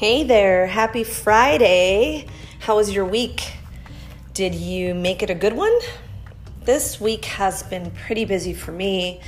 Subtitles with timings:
[0.00, 2.24] Hey there, happy Friday.
[2.60, 3.52] How was your week?
[4.32, 5.78] Did you make it a good one?
[6.64, 9.20] This week has been pretty busy for me,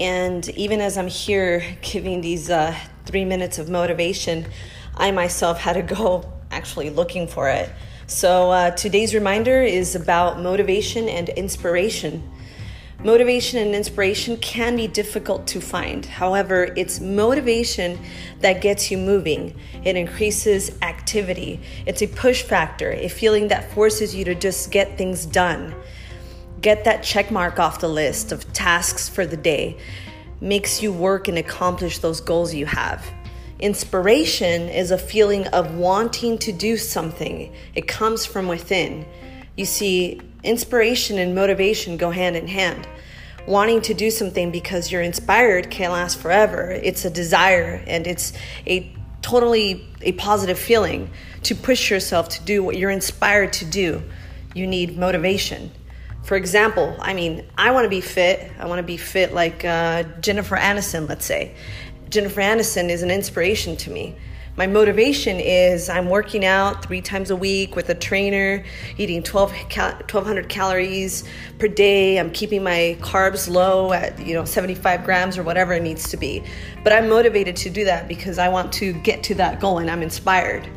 [0.00, 2.74] and even as I'm here giving these uh,
[3.04, 4.46] three minutes of motivation,
[4.94, 7.68] I myself had to go actually looking for it.
[8.06, 12.30] So, uh, today's reminder is about motivation and inspiration.
[13.02, 16.06] Motivation and inspiration can be difficult to find.
[16.06, 17.98] However, it's motivation
[18.40, 19.54] that gets you moving.
[19.84, 21.60] It increases activity.
[21.86, 25.74] It's a push factor, a feeling that forces you to just get things done.
[26.62, 29.76] Get that check mark off the list of tasks for the day.
[30.40, 33.04] Makes you work and accomplish those goals you have.
[33.58, 39.06] Inspiration is a feeling of wanting to do something, it comes from within.
[39.56, 42.88] You see, inspiration and motivation go hand in hand.
[43.46, 46.70] Wanting to do something because you're inspired can't last forever.
[46.70, 48.32] It's a desire and it's
[48.66, 51.10] a totally a positive feeling
[51.42, 54.02] to push yourself to do what you're inspired to do.
[54.54, 55.70] You need motivation.
[56.24, 58.50] For example, I mean, I want to be fit.
[58.58, 61.54] I want to be fit like uh, Jennifer Aniston, let's say.
[62.08, 64.16] Jennifer Aniston is an inspiration to me.
[64.56, 68.64] My motivation is I'm working out three times a week with a trainer,
[68.96, 71.24] eating 12, 1,200 calories
[71.58, 72.20] per day.
[72.20, 76.16] I'm keeping my carbs low at you know 75 grams or whatever it needs to
[76.16, 76.44] be.
[76.84, 79.90] But I'm motivated to do that because I want to get to that goal and
[79.90, 80.68] I'm inspired.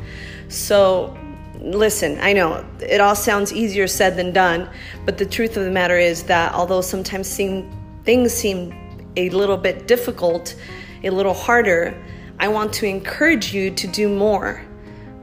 [0.48, 1.16] So
[1.60, 4.68] listen, I know it all sounds easier said than done,
[5.06, 7.72] but the truth of the matter is that although sometimes seem,
[8.06, 8.74] things seem
[9.18, 10.56] a little bit difficult,
[11.04, 11.96] a little harder,
[12.40, 14.62] I want to encourage you to do more.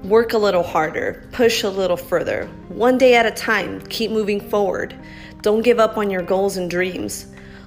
[0.02, 2.46] Work a little harder, push a little further.
[2.68, 4.96] One day at a time, keep moving forward.
[5.40, 7.26] Don't give up on your goals and dreams.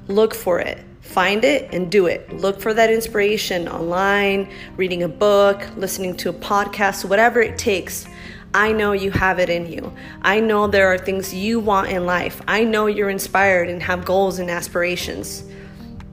[0.09, 2.34] Look for it, find it, and do it.
[2.34, 8.06] Look for that inspiration online, reading a book, listening to a podcast, whatever it takes.
[8.54, 9.94] I know you have it in you.
[10.23, 12.42] I know there are things you want in life.
[12.50, 15.45] I know you're inspired and have goals and aspirations.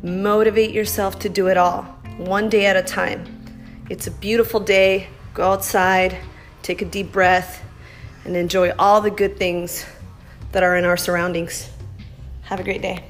[0.04, 3.33] Motivate yourself to do it all one day at a time.
[3.90, 5.08] It's a beautiful day.
[5.34, 6.16] Go outside,
[6.62, 7.62] take a deep breath,
[8.24, 9.84] and enjoy all the good things
[10.52, 11.68] that are in our surroundings.
[12.44, 13.04] Have a great day.